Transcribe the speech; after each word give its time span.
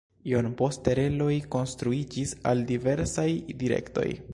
Iom 0.29 0.47
poste 0.61 0.95
reloj 1.01 1.29
konstruiĝis 1.57 2.35
al 2.53 2.67
diversaj 2.73 3.29
direktoj. 3.65 4.13